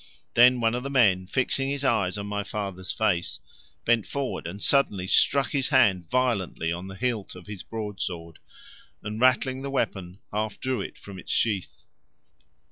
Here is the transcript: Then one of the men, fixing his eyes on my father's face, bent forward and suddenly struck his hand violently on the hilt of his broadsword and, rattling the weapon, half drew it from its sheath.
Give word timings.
Then 0.33 0.59
one 0.61 0.73
of 0.73 0.81
the 0.81 0.89
men, 0.89 1.27
fixing 1.27 1.69
his 1.69 1.83
eyes 1.83 2.17
on 2.17 2.25
my 2.25 2.43
father's 2.43 2.91
face, 2.91 3.39
bent 3.85 4.07
forward 4.07 4.47
and 4.47 4.59
suddenly 4.59 5.05
struck 5.05 5.51
his 5.51 5.67
hand 5.69 6.09
violently 6.09 6.71
on 6.71 6.87
the 6.87 6.95
hilt 6.95 7.35
of 7.35 7.45
his 7.45 7.61
broadsword 7.61 8.39
and, 9.03 9.21
rattling 9.21 9.61
the 9.61 9.69
weapon, 9.69 10.19
half 10.33 10.59
drew 10.59 10.81
it 10.81 10.97
from 10.97 11.19
its 11.19 11.31
sheath. 11.31 11.85